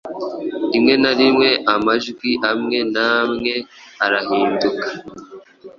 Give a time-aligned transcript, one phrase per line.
[0.71, 3.53] Rimwe na rimwe amajwi amwe n’amwe
[4.05, 4.87] arahinduka.